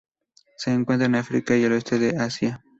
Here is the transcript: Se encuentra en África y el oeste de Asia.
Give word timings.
Se 0.57 0.71
encuentra 0.73 1.05
en 1.05 1.13
África 1.13 1.55
y 1.55 1.63
el 1.63 1.73
oeste 1.73 1.99
de 1.99 2.17
Asia. 2.17 2.63